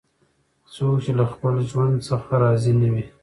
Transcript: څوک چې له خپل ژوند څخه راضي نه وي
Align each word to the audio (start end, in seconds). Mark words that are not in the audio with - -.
څوک 0.73 0.95
چې 1.03 1.11
له 1.19 1.25
خپل 1.31 1.53
ژوند 1.69 1.95
څخه 2.07 2.33
راضي 2.43 2.73
نه 2.81 2.87
وي 2.93 3.05